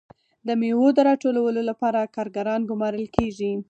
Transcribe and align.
د 0.47 0.49
میوو 0.61 0.87
د 0.97 0.99
راټولولو 1.09 1.61
لپاره 1.69 2.11
کارګران 2.15 2.61
ګمارل 2.69 3.05
کیږي. 3.15 3.51